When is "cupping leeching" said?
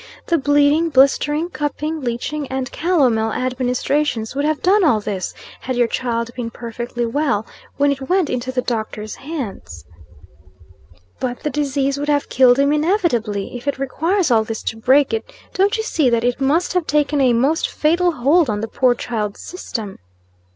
1.51-2.47